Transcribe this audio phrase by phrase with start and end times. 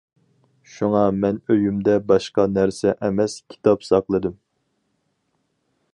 [0.75, 4.37] شۇڭا مەن ئۆيۈمدە باشقا نەرسە ئەمەس كىتاب ساقلىدىم.